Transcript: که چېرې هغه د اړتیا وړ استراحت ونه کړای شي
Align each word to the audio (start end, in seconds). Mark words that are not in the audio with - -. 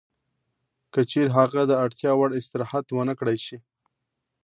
که 0.93 1.01
چېرې 1.11 1.33
هغه 1.37 1.61
د 1.67 1.71
اړتیا 1.83 2.11
وړ 2.15 2.29
استراحت 2.39 2.85
ونه 2.91 3.13
کړای 3.19 3.37
شي 3.45 3.57